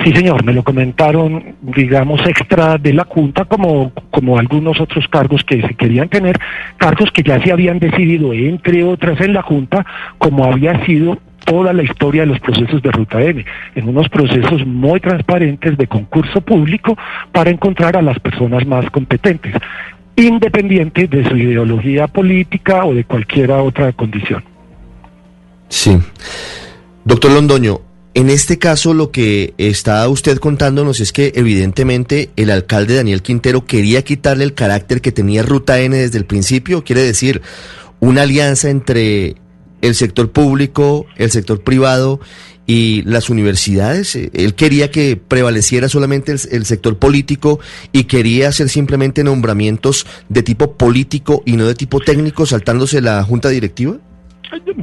Sí, 0.02 0.12
señor, 0.12 0.44
me 0.44 0.52
lo 0.52 0.62
comentaron, 0.62 1.56
digamos, 1.60 2.26
extra 2.26 2.78
de 2.78 2.92
la 2.94 3.04
Junta, 3.04 3.44
como, 3.44 3.92
como 4.10 4.38
algunos 4.38 4.80
otros 4.80 5.06
cargos 5.08 5.44
que 5.44 5.60
se 5.62 5.74
querían 5.74 6.08
tener, 6.08 6.38
cargos 6.78 7.10
que 7.12 7.22
ya 7.22 7.40
se 7.42 7.52
habían 7.52 7.78
decidido, 7.78 8.32
entre 8.32 8.82
otras, 8.82 9.20
en 9.20 9.34
la 9.34 9.42
Junta, 9.42 9.84
como 10.18 10.44
había 10.44 10.84
sido 10.86 11.18
toda 11.44 11.72
la 11.72 11.82
historia 11.82 12.22
de 12.22 12.28
los 12.28 12.40
procesos 12.40 12.82
de 12.82 12.90
Ruta 12.90 13.20
N, 13.20 13.44
en 13.74 13.88
unos 13.88 14.08
procesos 14.08 14.66
muy 14.66 15.00
transparentes 15.00 15.76
de 15.76 15.86
concurso 15.86 16.40
público 16.40 16.96
para 17.32 17.50
encontrar 17.50 17.96
a 17.96 18.02
las 18.02 18.18
personas 18.18 18.66
más 18.66 18.88
competentes 18.90 19.54
independiente 20.16 21.06
de 21.06 21.28
su 21.28 21.36
ideología 21.36 22.06
política 22.06 22.84
o 22.84 22.94
de 22.94 23.04
cualquier 23.04 23.50
otra 23.50 23.92
condición. 23.92 24.53
Sí. 25.68 25.98
Doctor 27.04 27.32
Londoño, 27.32 27.80
En 28.16 28.30
este 28.30 28.60
caso, 28.60 28.94
lo 28.94 29.10
que 29.10 29.54
está 29.58 30.08
usted 30.08 30.38
contándonos 30.38 31.00
es 31.00 31.12
que 31.12 31.32
evidentemente 31.34 32.30
el 32.36 32.50
alcalde 32.50 32.94
Daniel 32.94 33.22
Quintero 33.22 33.66
quería 33.66 34.02
quitarle 34.02 34.44
el 34.44 34.54
carácter 34.54 35.00
que 35.00 35.10
tenía 35.10 35.42
Ruta 35.42 35.80
N 35.80 35.96
desde 35.96 36.18
el 36.18 36.24
principio, 36.24 36.84
quiere 36.84 37.02
decir, 37.02 37.42
una 37.98 38.22
alianza 38.22 38.70
entre 38.70 39.34
el 39.82 39.96
sector 39.96 40.30
público, 40.30 41.06
el 41.16 41.32
sector 41.32 41.64
privado 41.64 42.20
y 42.66 43.02
las 43.02 43.30
universidades. 43.30 44.14
Él 44.14 44.54
quería 44.54 44.92
que 44.92 45.16
prevaleciera 45.16 45.88
solamente 45.88 46.30
el, 46.30 46.40
el, 46.52 46.64
sector 46.66 46.98
político 46.98 47.58
y 47.90 48.04
quería 48.04 48.48
hacer 48.48 48.68
simplemente 48.68 49.24
nombramientos 49.24 50.06
de 50.28 50.44
tipo 50.44 50.76
político 50.76 51.42
y 51.44 51.56
no 51.56 51.66
de 51.66 51.74
tipo 51.74 51.98
técnico, 51.98 52.46
saltándose 52.46 53.00
la 53.00 53.24
junta 53.24 53.48
directiva. 53.48 53.98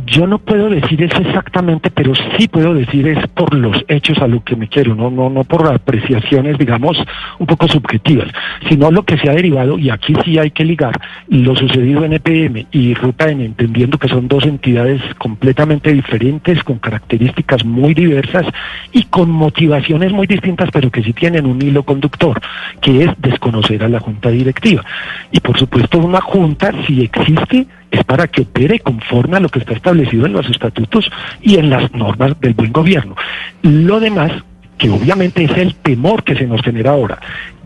Yo 0.06 0.28
no 0.28 0.40
puedo 0.40 0.70
decir 0.70 1.04
eso 1.04 1.18
exactamente, 1.22 1.90
pero 1.92 2.14
sí 2.38 2.48
puedo 2.48 2.74
decir 2.74 3.08
es 3.08 3.28
por 3.28 3.54
los 3.54 3.84
hechos 3.88 4.18
a 4.20 4.28
lo 4.28 4.44
que 4.44 4.56
me 4.56 4.68
quiero, 4.68 4.96
no, 4.96 5.10
no, 5.10 5.30
no 5.30 5.44
por 5.44 5.68
apreciaciones, 5.72 6.58
digamos, 6.58 6.98
un 7.40 7.46
poco 7.46 7.68
subjetivas, 7.68 8.28
sino 8.68 8.92
lo 8.92 9.04
que 9.04 9.18
se 9.18 9.30
ha 9.30 9.34
derivado, 9.34 9.78
y 9.78 9.90
aquí 9.90 10.14
sí 10.26 10.38
hay 10.38 10.52
que 10.52 10.66
ligar 10.66 11.00
lo 11.30 11.56
sucedido 11.56 12.04
en 12.04 12.14
EPM 12.14 12.68
y 12.72 12.94
Ruta 12.94 13.30
N, 13.30 13.46
entendiendo 13.46 13.98
que 13.98 14.08
son 14.08 14.28
dos 14.28 14.46
entidades 14.46 15.02
completamente 15.18 15.94
diferentes, 15.94 16.64
con 16.64 16.80
características 16.80 17.64
muy 17.64 17.94
diversas 17.94 18.46
y 18.92 19.04
con 19.04 19.30
motivaciones 19.30 20.12
muy 20.12 20.28
distintas, 20.28 20.70
pero 20.72 20.92
que 20.92 21.04
sí 21.04 21.14
tienen 21.14 21.46
un 21.46 21.62
hilo 21.62 21.84
conductor, 21.84 22.42
que 22.82 23.04
es 23.04 23.10
desconocer 23.20 23.84
a 23.84 23.90
la 23.90 24.00
junta 24.00 24.30
directiva. 24.30 24.84
Y 25.32 25.40
por 25.40 25.58
supuesto, 25.58 26.00
una 26.00 26.22
junta, 26.22 26.72
si 26.86 27.02
existe, 27.02 27.68
es 27.92 28.04
para 28.06 28.28
que 28.28 28.42
opere 28.42 28.80
conforme 28.80 29.38
a 29.38 29.40
lo 29.42 29.50
que 29.50 29.60
está 29.60 29.74
establecido 29.74 30.26
en 30.26 30.34
los 30.34 30.50
estatutos 30.50 31.12
y 31.42 31.58
en 31.58 31.70
las 31.70 31.94
normas 31.94 32.40
del 32.40 32.54
buen 32.54 32.72
gobierno. 32.72 33.16
Lo 33.62 34.00
demás, 34.00 34.32
que 34.78 34.90
obviamente 34.90 35.44
es 35.44 35.52
el 35.58 35.76
temor 35.76 36.24
que 36.24 36.36
se 36.36 36.48
nos 36.48 36.62
genera 36.62 36.92
ahora, 36.92 37.20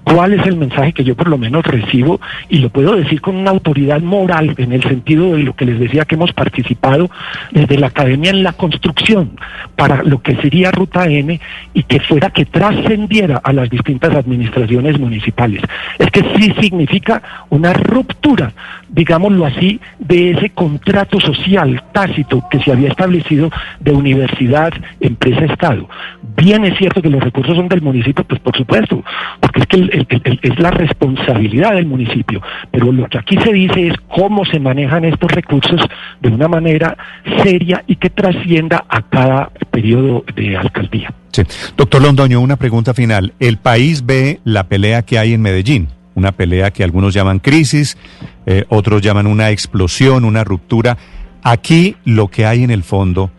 cuál 0.06 0.34
es 0.34 0.46
el 0.46 0.56
mensaje 0.56 0.94
que 0.94 1.04
yo 1.04 1.16
por 1.16 1.28
lo 1.28 1.38
menos 1.38 1.66
recibo 1.66 2.22
y 2.48 2.60
lo 2.60 2.70
puedo 2.70 2.96
decir 2.96 3.20
con 3.20 3.36
una 3.36 3.52
autoridad 3.52 4.02
moral 4.02 4.54
en 4.58 4.72
el 4.72 4.84
sentido 4.84 5.36
de 5.36 5.44
lo 5.44 5.54
que 5.54 5.66
les 5.66 5.80
decía 5.80 6.06
que 6.06 6.16
hemos 6.16 6.32
participado 6.32 7.10
desde 7.52 7.78
la 7.78 7.88
academia 7.88 8.30
en 8.30 8.44
la 8.44 8.54
construcción 8.54 9.32
para 9.76 10.04
lo 10.04 10.22
que 10.22 10.36
sería 10.38 10.72
Ruta 10.72 11.08
N 11.08 11.42
y 11.74 11.84
que 11.84 12.00
fuera 12.00 12.30
que 12.30 12.46
trascendiera 12.46 13.42
a 13.44 13.52
las 13.52 13.70
distintas 13.70 14.16
administraciones 14.16 15.00
municipales. 15.00 15.62
Es 15.98 16.10
que 16.12 16.24
sí 16.36 16.54
significa 16.62 17.22
una 17.50 17.74
ruptura, 17.74 18.54
digámoslo 18.90 19.46
así, 19.46 19.80
de 20.00 20.32
ese 20.32 20.52
contrato 20.52 21.20
social 21.20 21.84
tácito 21.92 22.44
que 22.52 22.60
se 22.60 22.72
había 22.72 22.90
establecido 22.90 23.50
de 23.80 23.92
universidad, 23.92 24.72
empresa, 25.00 25.46
Estado. 25.46 25.88
Bien 26.36 26.66
es 26.66 26.78
cierto 26.78 27.02
que 27.02 27.10
los 27.10 27.24
recursos 27.24 27.56
son 27.56 27.68
del 27.68 27.82
municipio, 27.82 28.24
pues 28.24 28.40
por 28.40 28.56
supuesto, 28.56 29.04
porque 29.40 29.62
es 29.62 29.68
que 29.68 29.78
el, 29.78 29.95
es 29.96 30.60
la 30.60 30.72
responsabilidad 30.72 31.74
del 31.74 31.86
municipio, 31.86 32.42
pero 32.72 32.92
lo 32.92 33.08
que 33.08 33.18
aquí 33.18 33.38
se 33.38 33.54
dice 33.54 33.88
es 33.88 33.94
cómo 34.08 34.46
se 34.46 34.60
manejan 34.60 35.06
estos 35.06 35.32
recursos 35.32 35.82
de 36.22 36.30
una 36.30 36.48
manera 36.48 36.98
seria 37.44 37.84
y 37.88 37.96
que 37.96 38.10
trascienda 38.10 38.86
a 38.90 39.02
cada 39.02 39.52
periodo 39.72 40.24
de 40.36 40.58
alcaldía. 40.58 41.14
Sí. 41.32 41.44
Doctor 41.76 42.02
Londoño, 42.02 42.40
una 42.40 42.56
pregunta 42.56 42.94
final. 42.94 43.34
El 43.40 43.58
país 43.58 44.06
ve 44.06 44.40
la 44.44 44.68
pelea 44.68 45.02
que 45.02 45.20
hay 45.20 45.34
en 45.34 45.42
Medellín, 45.42 45.90
una 46.16 46.32
pelea 46.32 46.72
que 46.72 46.84
algunos 46.84 47.14
llaman 47.14 47.40
crisis, 47.40 47.98
eh, 48.46 48.64
otros 48.70 49.02
llaman 49.02 49.28
una 49.28 49.50
explosión, 49.50 50.24
una 50.24 50.44
ruptura. 50.44 50.98
Aquí 51.44 51.96
lo 52.06 52.30
que 52.30 52.46
hay 52.46 52.64
en 52.64 52.72
el 52.72 52.84
fondo 52.84 53.32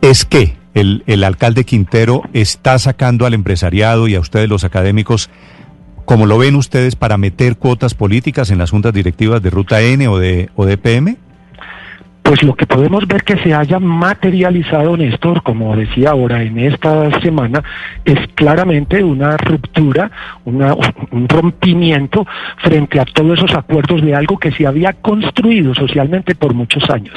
es 0.00 0.24
que 0.24 0.63
el, 0.74 1.02
el, 1.06 1.24
alcalde 1.24 1.64
Quintero 1.64 2.22
está 2.32 2.78
sacando 2.78 3.26
al 3.26 3.34
empresariado 3.34 4.08
y 4.08 4.14
a 4.14 4.20
ustedes 4.20 4.48
los 4.48 4.64
académicos, 4.64 5.30
como 6.04 6.26
lo 6.26 6.38
ven 6.38 6.56
ustedes, 6.56 6.96
para 6.96 7.16
meter 7.16 7.56
cuotas 7.56 7.94
políticas 7.94 8.50
en 8.50 8.58
las 8.58 8.70
juntas 8.70 8.92
directivas 8.92 9.42
de 9.42 9.50
Ruta 9.50 9.80
N 9.80 10.06
o 10.08 10.18
de, 10.18 10.50
o 10.56 10.66
de 10.66 10.76
PM? 10.76 11.16
Pues 12.24 12.42
lo 12.42 12.54
que 12.54 12.64
podemos 12.64 13.06
ver 13.06 13.22
que 13.22 13.36
se 13.36 13.52
haya 13.52 13.78
materializado, 13.78 14.96
Néstor, 14.96 15.42
como 15.42 15.76
decía 15.76 16.12
ahora 16.12 16.42
en 16.42 16.58
esta 16.58 17.20
semana, 17.20 17.62
es 18.02 18.18
claramente 18.34 19.04
una 19.04 19.36
ruptura, 19.36 20.10
una, 20.46 20.74
un 21.10 21.28
rompimiento 21.28 22.26
frente 22.62 22.98
a 22.98 23.04
todos 23.04 23.36
esos 23.36 23.54
acuerdos 23.54 24.00
de 24.00 24.14
algo 24.14 24.38
que 24.38 24.52
se 24.52 24.66
había 24.66 24.94
construido 24.94 25.74
socialmente 25.74 26.34
por 26.34 26.54
muchos 26.54 26.88
años. 26.88 27.14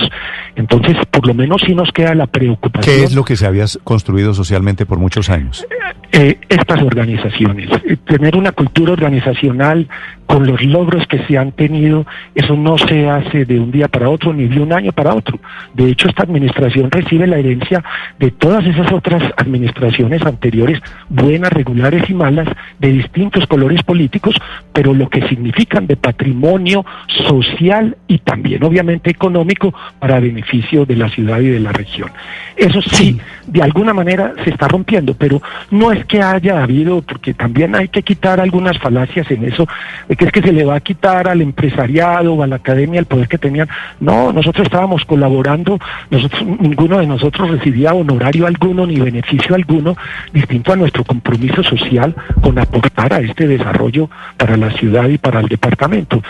Entonces, 0.57 0.97
por 1.09 1.25
lo 1.25 1.33
menos 1.33 1.61
sí 1.65 1.73
nos 1.73 1.89
queda 1.93 2.13
la 2.13 2.27
preocupación. 2.27 2.97
¿Qué 2.97 3.05
es 3.05 3.15
lo 3.15 3.23
que 3.23 3.37
se 3.37 3.47
había 3.47 3.63
construido 3.85 4.33
socialmente 4.33 4.85
por 4.85 4.97
muchos 4.97 5.29
años? 5.29 5.65
Eh, 6.11 6.37
estas 6.49 6.81
organizaciones, 6.81 7.69
tener 8.05 8.35
una 8.35 8.51
cultura 8.51 8.91
organizacional 8.91 9.87
con 10.27 10.45
los 10.45 10.61
logros 10.61 11.07
que 11.07 11.25
se 11.25 11.37
han 11.37 11.53
tenido, 11.53 12.05
eso 12.35 12.55
no 12.55 12.77
se 12.77 13.09
hace 13.09 13.45
de 13.45 13.59
un 13.59 13.71
día 13.71 13.87
para 13.87 14.09
otro 14.09 14.33
ni 14.33 14.47
de 14.47 14.59
un 14.59 14.73
año 14.73 14.91
para 14.91 15.15
otro. 15.15 15.39
De 15.73 15.89
hecho, 15.89 16.09
esta 16.09 16.23
administración 16.23 16.91
recibe 16.91 17.25
la 17.25 17.37
herencia 17.37 17.83
de 18.19 18.31
todas 18.31 18.65
esas 18.65 18.91
otras 18.91 19.23
administraciones 19.37 20.21
anteriores, 20.23 20.79
buenas, 21.09 21.51
regulares 21.51 22.09
y 22.09 22.13
malas, 22.13 22.47
de 22.77 22.91
distintos 22.91 23.47
colores 23.47 23.81
políticos, 23.83 24.35
pero 24.73 24.93
lo 24.93 25.09
que 25.09 25.27
significan 25.27 25.87
de 25.87 25.95
patrimonio 25.95 26.85
social 27.27 27.97
y 28.07 28.19
también 28.19 28.63
obviamente 28.63 29.09
económico 29.09 29.73
para 29.99 30.19
beneficio 30.19 30.85
de 30.85 30.97
la 30.97 31.09
ciudad 31.09 31.39
y 31.39 31.47
de 31.47 31.59
la 31.59 31.71
región. 31.71 32.11
Eso 32.57 32.81
sí, 32.81 33.17
de 33.45 33.61
alguna 33.63 33.93
manera 33.93 34.33
se 34.43 34.49
está 34.49 34.67
rompiendo, 34.67 35.13
pero 35.13 35.41
no 35.71 35.91
es 35.91 36.05
que 36.05 36.21
haya 36.21 36.61
habido, 36.61 37.01
porque 37.01 37.33
también 37.33 37.75
hay 37.75 37.87
que 37.87 38.03
quitar 38.03 38.39
algunas 38.39 38.77
falacias 38.79 39.29
en 39.31 39.45
eso, 39.45 39.67
de 40.07 40.16
que 40.17 40.25
es 40.25 40.31
que 40.31 40.41
se 40.41 40.51
le 40.51 40.65
va 40.65 40.75
a 40.75 40.79
quitar 40.79 41.27
al 41.27 41.41
empresariado 41.41 42.33
o 42.33 42.43
a 42.43 42.47
la 42.47 42.57
academia 42.57 42.99
el 42.99 43.05
poder 43.05 43.27
que 43.27 43.37
tenían. 43.37 43.69
No, 43.99 44.33
nosotros 44.33 44.65
estábamos 44.65 45.05
colaborando, 45.05 45.79
nosotros, 46.09 46.43
ninguno 46.59 46.97
de 46.97 47.07
nosotros 47.07 47.51
recibía 47.51 47.93
honorario 47.93 48.47
alguno 48.47 48.85
ni 48.85 48.99
beneficio 48.99 49.55
alguno, 49.55 49.95
distinto 50.33 50.73
a 50.73 50.75
nuestro 50.75 51.03
compromiso 51.03 51.63
social 51.63 52.15
con 52.41 52.57
aportar 52.57 53.13
a 53.13 53.19
este 53.19 53.47
desarrollo 53.47 54.09
para 54.37 54.57
la 54.57 54.71
ciudad 54.71 55.07
y 55.07 55.17
para 55.17 55.39
el 55.39 55.47
departamento. 55.47 56.21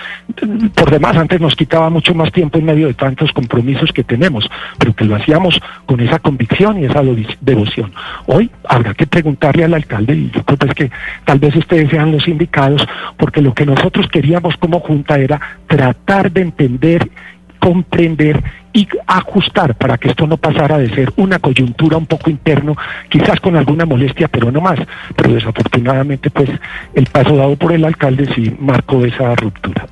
Por 0.75 0.91
demás, 0.91 1.15
antes 1.17 1.39
nos 1.39 1.55
quitaba 1.55 1.89
mucho 1.89 2.13
más 2.13 2.31
tiempo 2.31 2.59
en 2.59 2.65
medio 2.65 2.87
de 2.87 2.93
tantos 2.93 3.31
compromisos 3.31 3.91
que 3.91 4.03
tenemos, 4.03 4.49
pero 4.77 4.93
que 4.93 5.05
lo 5.05 5.15
hacíamos 5.15 5.59
con 5.85 5.99
esa 5.99 6.19
convicción 6.19 6.79
y 6.79 6.85
esa 6.85 7.01
devoción. 7.41 7.91
Hoy 8.25 8.49
habrá 8.67 8.93
que 8.93 9.07
preguntarle 9.07 9.63
al 9.63 9.73
alcalde, 9.73 10.15
y 10.15 10.31
yo 10.31 10.43
creo 10.43 10.57
pues 10.57 10.73
que 10.73 10.91
tal 11.25 11.39
vez 11.39 11.55
ustedes 11.55 11.89
sean 11.89 12.11
los 12.11 12.27
indicados, 12.27 12.85
porque 13.17 13.41
lo 13.41 13.53
que 13.53 13.65
nosotros 13.77 14.07
queríamos 14.11 14.57
como 14.57 14.79
Junta 14.79 15.17
era 15.17 15.39
tratar 15.67 16.31
de 16.31 16.41
entender 16.41 17.09
comprender 17.59 18.43
y 18.73 18.87
ajustar 19.07 19.75
para 19.75 19.97
que 19.97 20.09
esto 20.09 20.27
no 20.27 20.37
pasara 20.37 20.77
de 20.77 20.89
ser 20.93 21.11
una 21.17 21.39
coyuntura 21.39 21.97
un 21.97 22.05
poco 22.05 22.29
interno, 22.29 22.77
quizás 23.09 23.39
con 23.39 23.55
alguna 23.55 23.85
molestia, 23.85 24.27
pero 24.27 24.51
no 24.51 24.61
más. 24.61 24.79
Pero 25.15 25.33
desafortunadamente, 25.33 26.29
pues 26.29 26.49
el 26.93 27.07
paso 27.07 27.35
dado 27.35 27.55
por 27.55 27.73
el 27.73 27.83
alcalde 27.83 28.29
sí 28.35 28.55
marcó 28.59 29.03
esa 29.03 29.35
ruptura. 29.35 29.87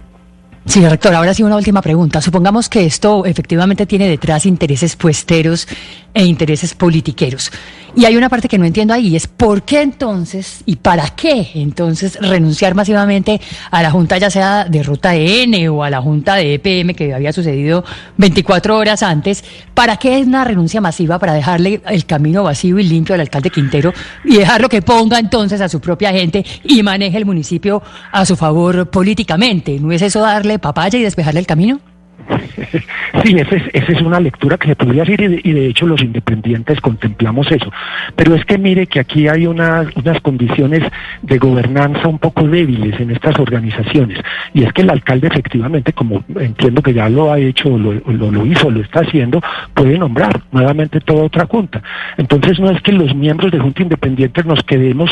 Sí, 0.65 0.87
rector, 0.87 1.13
ahora 1.13 1.33
sí 1.33 1.43
una 1.43 1.57
última 1.57 1.81
pregunta. 1.81 2.21
Supongamos 2.21 2.69
que 2.69 2.85
esto 2.85 3.25
efectivamente 3.25 3.85
tiene 3.85 4.07
detrás 4.07 4.45
intereses 4.45 4.95
puesteros 4.95 5.67
e 6.15 6.25
intereses 6.25 6.73
politiqueros. 6.73 7.51
Y 7.97 8.03
hay 8.03 8.17
una 8.17 8.27
parte 8.27 8.49
que 8.49 8.57
no 8.57 8.65
entiendo 8.65 8.93
ahí, 8.93 9.15
es 9.15 9.27
por 9.27 9.63
qué 9.63 9.81
entonces 9.81 10.63
y 10.65 10.77
para 10.77 11.09
qué 11.11 11.51
entonces 11.55 12.17
renunciar 12.19 12.75
masivamente 12.75 13.39
a 13.71 13.81
la 13.81 13.91
Junta 13.91 14.17
ya 14.17 14.29
sea 14.29 14.65
de 14.65 14.83
Ruta 14.83 15.15
N 15.15 15.69
o 15.69 15.83
a 15.83 15.89
la 15.89 16.01
Junta 16.01 16.35
de 16.35 16.55
EPM 16.55 16.93
que 16.93 17.13
había 17.13 17.31
sucedido 17.31 17.85
24 18.17 18.77
horas 18.77 19.01
antes. 19.01 19.45
¿Para 19.73 19.95
qué 19.95 20.19
es 20.19 20.27
una 20.27 20.43
renuncia 20.43 20.81
masiva? 20.81 21.19
Para 21.19 21.33
dejarle 21.33 21.81
el 21.87 22.05
camino 22.05 22.43
vacío 22.43 22.79
y 22.79 22.83
limpio 22.83 23.15
al 23.15 23.21
alcalde 23.21 23.49
Quintero 23.49 23.93
y 24.25 24.37
dejarlo 24.37 24.67
que 24.67 24.81
ponga 24.81 25.19
entonces 25.19 25.61
a 25.61 25.69
su 25.69 25.79
propia 25.79 26.11
gente 26.11 26.45
y 26.65 26.83
maneje 26.83 27.17
el 27.17 27.25
municipio 27.25 27.81
a 28.11 28.25
su 28.25 28.35
favor 28.35 28.89
políticamente. 28.89 29.79
¿No 29.79 29.91
es 29.93 30.01
eso 30.01 30.19
darle 30.19 30.59
papaya 30.59 30.99
y 30.99 31.03
despejarle 31.03 31.39
el 31.39 31.47
camino? 31.47 31.94
Sí, 33.23 33.35
esa 33.39 33.55
es, 33.55 33.63
esa 33.73 33.91
es 33.91 34.01
una 34.01 34.19
lectura 34.19 34.57
que 34.57 34.67
se 34.67 34.75
podría 34.75 35.03
hacer 35.03 35.21
y 35.21 35.51
de, 35.53 35.67
hecho 35.67 35.87
los 35.87 36.01
independientes 36.01 36.79
contemplamos 36.81 37.51
eso. 37.51 37.71
Pero 38.15 38.35
es 38.35 38.45
que 38.45 38.57
mire 38.57 38.87
que 38.87 38.99
aquí 38.99 39.27
hay 39.27 39.47
unas, 39.47 39.87
condiciones 40.21 40.83
de 41.21 41.37
gobernanza 41.37 42.07
un 42.07 42.19
poco 42.19 42.47
débiles 42.47 42.99
en 42.99 43.11
estas 43.11 43.39
organizaciones. 43.39 44.19
Y 44.53 44.63
es 44.63 44.73
que 44.73 44.81
el 44.81 44.89
alcalde 44.89 45.27
efectivamente, 45.27 45.93
como 45.93 46.23
entiendo 46.39 46.81
que 46.81 46.93
ya 46.93 47.09
lo 47.09 47.31
ha 47.31 47.39
hecho, 47.39 47.77
lo, 47.77 47.93
lo, 47.93 48.45
hizo, 48.45 48.69
lo 48.69 48.81
está 48.81 49.01
haciendo, 49.01 49.41
puede 49.73 49.97
nombrar 49.97 50.41
nuevamente 50.51 50.99
toda 50.99 51.23
otra 51.23 51.45
junta. 51.45 51.81
Entonces 52.17 52.59
no 52.59 52.69
es 52.69 52.81
que 52.81 52.91
los 52.91 53.15
miembros 53.15 53.51
de 53.51 53.59
junta 53.59 53.81
independientes 53.81 54.45
nos 54.45 54.61
quedemos 54.63 55.09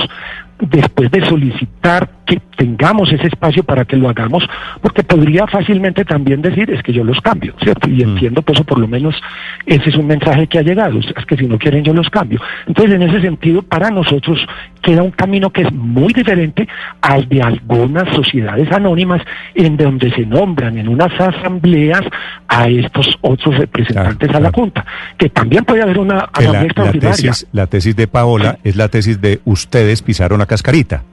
después 0.70 1.12
de 1.12 1.26
solicitar 1.26 2.10
que 2.26 2.42
tengamos 2.58 3.12
ese 3.12 3.28
espacio 3.28 3.64
para 3.64 3.86
que 3.86 3.98
lo 3.98 4.10
hagamos, 4.10 4.48
porque 4.82 5.04
podría 5.04 5.46
fácilmente 5.48 6.06
también 6.06 6.42
decir 6.42 6.72
es 6.72 6.82
que 6.82 6.94
yo 6.94 7.04
los 7.04 7.20
cambio, 7.22 7.54
¿cierto? 7.62 7.90
Y 7.90 8.02
entiendo 8.02 8.42
que 8.42 8.54
eso 8.54 8.64
por 8.64 8.80
lo 8.80 8.88
menos 8.88 9.16
ese 9.66 9.90
es 9.90 9.96
un 9.96 10.08
mensaje 10.08 10.48
que 10.48 10.60
ha 10.60 10.64
llegado, 10.64 11.00
es 11.00 11.26
que 11.26 11.38
si 11.38 11.48
no 11.48 11.58
quieren 11.58 11.84
yo 11.84 11.94
los 11.94 12.10
cambio. 12.10 12.40
Entonces, 12.68 12.96
en 12.96 13.04
ese 13.04 13.22
sentido, 13.22 13.62
para 13.62 13.90
nosotros 13.90 14.40
queda 14.84 15.02
un 15.02 15.12
camino 15.12 15.50
que 15.50 15.64
es 15.64 15.72
muy 15.72 16.14
diferente 16.14 16.68
al 17.02 17.28
de 17.28 17.42
algunas 17.42 18.14
sociedades 18.14 18.72
anónimas 18.72 19.22
en 19.56 19.78
donde 19.78 20.12
se 20.12 20.26
nombran 20.26 20.78
en 20.78 20.88
unas 20.88 21.12
asambleas 21.20 22.04
a 22.48 22.68
estos 22.68 23.18
otros 23.22 23.58
representantes 23.58 24.30
Claro, 24.30 24.38
a 24.38 24.42
la 24.42 24.50
claro. 24.52 24.64
Junta, 24.64 24.86
que 25.18 25.30
también 25.30 25.64
puede 25.66 25.82
haber 25.82 25.98
una 25.98 26.30
asamblea 26.32 26.68
la, 26.76 26.84
la 26.86 26.92
tesis, 26.92 27.48
la 27.52 27.68
tesis 27.68 27.96
de 27.96 28.08
Paola 28.08 28.60
es 28.64 28.76
la 28.76 28.90
tesis 28.90 29.20
de 29.22 29.40
ustedes 29.46 30.02
pisaron 30.02 30.40
la 30.40 30.46
cascarita. 30.46 31.04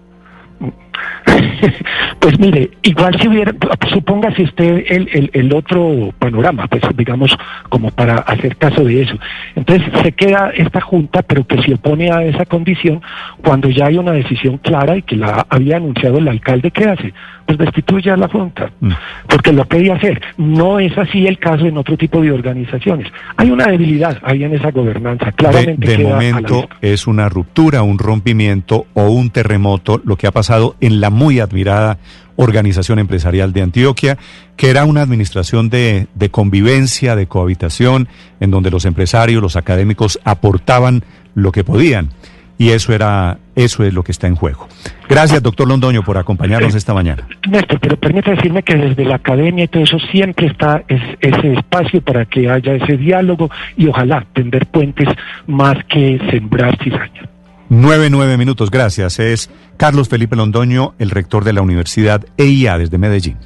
pues 2.18 2.38
mire, 2.38 2.70
igual 2.82 3.18
si 3.20 3.28
hubiera, 3.28 3.52
suponga 3.92 4.34
si 4.34 4.42
usted 4.44 4.84
el, 4.88 5.08
el, 5.12 5.30
el 5.32 5.52
otro 5.54 6.12
panorama, 6.18 6.66
pues 6.68 6.82
digamos, 6.96 7.36
como 7.68 7.90
para 7.90 8.16
hacer 8.16 8.56
caso 8.56 8.84
de 8.84 9.02
eso. 9.02 9.14
Entonces 9.54 9.88
se 10.02 10.12
queda 10.12 10.50
esta 10.54 10.80
junta, 10.80 11.22
pero 11.22 11.46
que 11.46 11.60
se 11.62 11.74
opone 11.74 12.10
a 12.10 12.22
esa 12.24 12.44
condición 12.44 13.00
cuando 13.42 13.68
ya 13.68 13.86
hay 13.86 13.98
una 13.98 14.12
decisión 14.12 14.58
clara 14.58 14.96
y 14.96 15.02
que 15.02 15.16
la 15.16 15.46
había 15.48 15.76
anunciado 15.76 16.18
el 16.18 16.28
alcalde, 16.28 16.70
¿qué 16.70 16.84
hace? 16.84 17.12
Pues 17.46 17.58
destituye 17.58 18.10
a 18.10 18.16
la 18.16 18.28
junta, 18.28 18.70
Mm. 18.80 18.92
porque 19.28 19.52
lo 19.52 19.64
podía 19.64 19.94
hacer. 19.94 20.20
No 20.36 20.78
es 20.78 20.96
así 20.96 21.26
el 21.26 21.38
caso 21.38 21.66
en 21.66 21.76
otro 21.76 21.96
tipo 21.96 22.20
de 22.22 22.30
organizaciones. 22.30 23.08
Hay 23.36 23.50
una 23.50 23.66
debilidad 23.66 24.18
ahí 24.22 24.44
en 24.44 24.54
esa 24.54 24.70
gobernanza, 24.70 25.32
claramente. 25.32 25.86
de 25.86 25.96
queda 25.96 26.08
a 26.08 26.10
la 26.10 26.14
momento 26.16 26.68
es 26.80 27.06
una 27.06 27.28
ruptura, 27.28 27.82
un 27.82 27.98
rompimiento 27.98 28.86
o 28.94 29.10
un 29.10 29.30
terremoto, 29.30 30.00
lo 30.04 30.16
que 30.16 30.26
ha 30.26 30.30
pasado 30.30 30.76
en 30.80 31.00
la 31.00 31.09
muy 31.10 31.40
admirada 31.40 31.98
Organización 32.36 32.98
Empresarial 32.98 33.52
de 33.52 33.60
Antioquia, 33.62 34.16
que 34.56 34.70
era 34.70 34.84
una 34.86 35.02
administración 35.02 35.68
de, 35.68 36.06
de 36.14 36.30
convivencia, 36.30 37.14
de 37.16 37.26
cohabitación, 37.26 38.08
en 38.40 38.50
donde 38.50 38.70
los 38.70 38.86
empresarios, 38.86 39.42
los 39.42 39.56
académicos 39.56 40.18
aportaban 40.24 41.04
lo 41.34 41.52
que 41.52 41.64
podían. 41.64 42.08
Y 42.56 42.70
eso 42.70 42.92
era, 42.92 43.38
eso 43.56 43.84
es 43.84 43.94
lo 43.94 44.02
que 44.02 44.12
está 44.12 44.26
en 44.26 44.36
juego. 44.36 44.68
Gracias, 45.08 45.42
doctor 45.42 45.66
Londoño, 45.66 46.02
por 46.02 46.18
acompañarnos 46.18 46.74
esta 46.74 46.92
mañana. 46.92 47.26
Néstor, 47.48 47.80
pero 47.80 47.96
permítame 47.98 48.36
decirme 48.36 48.62
que 48.62 48.74
desde 48.76 49.04
la 49.06 49.14
academia 49.16 49.64
y 49.64 49.68
todo 49.68 49.82
eso 49.82 49.98
siempre 50.12 50.46
está 50.46 50.82
es- 50.88 51.00
ese 51.20 51.54
espacio 51.54 52.02
para 52.02 52.26
que 52.26 52.50
haya 52.50 52.74
ese 52.74 52.98
diálogo 52.98 53.50
y 53.78 53.86
ojalá 53.86 54.26
tender 54.34 54.66
puentes 54.66 55.08
más 55.46 55.76
que 55.88 56.20
sembrar 56.30 56.76
cizaña. 56.82 57.28
Nueve, 57.72 58.10
nueve 58.10 58.36
minutos, 58.36 58.68
gracias. 58.68 59.20
Es 59.20 59.48
Carlos 59.76 60.08
Felipe 60.08 60.34
Londoño, 60.34 60.94
el 60.98 61.10
rector 61.10 61.44
de 61.44 61.52
la 61.52 61.62
Universidad 61.62 62.26
EIA 62.36 62.76
desde 62.78 62.98
Medellín. 62.98 63.38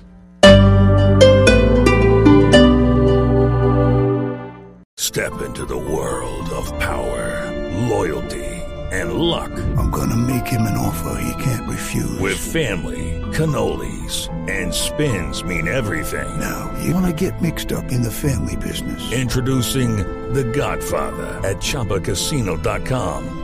Step 4.96 5.30
into 5.46 5.66
the 5.66 5.76
world 5.76 6.48
of 6.56 6.72
power, 6.78 7.52
loyalty, 7.90 8.42
and 8.92 9.12
luck. 9.12 9.50
I'm 9.76 9.90
gonna 9.90 10.16
make 10.16 10.46
him 10.46 10.62
an 10.62 10.78
offer 10.78 11.20
he 11.20 11.44
can't 11.44 11.68
refuse. 11.68 12.18
With 12.18 12.38
family, 12.38 13.20
cannolis, 13.34 14.30
and 14.48 14.72
spins 14.72 15.44
mean 15.44 15.68
everything. 15.68 16.26
now, 16.40 16.72
you 16.82 16.94
wanna 16.94 17.12
get 17.12 17.42
mixed 17.42 17.72
up 17.72 17.92
in 17.92 18.02
the 18.02 18.10
family 18.10 18.56
business. 18.56 19.02
Introducing 19.12 19.98
The 20.32 20.44
Godfather 20.44 21.46
at 21.46 21.58
ChumbaCasino.com. 21.58 23.43